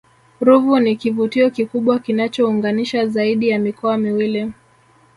ruvu 0.41 0.79
ni 0.79 0.95
kivutio 0.95 1.49
kikubwa 1.49 1.99
kinachounganisha 1.99 3.07
zaidi 3.07 3.49
ya 3.49 3.59
mikoa 3.59 3.97
miwili 3.97 4.51